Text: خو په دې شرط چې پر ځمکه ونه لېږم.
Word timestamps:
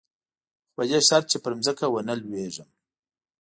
خو 0.69 0.71
په 0.75 0.83
دې 0.89 0.99
شرط 1.07 1.25
چې 1.31 1.37
پر 1.43 1.51
ځمکه 1.65 1.85
ونه 1.89 2.13
لېږم. 2.31 2.69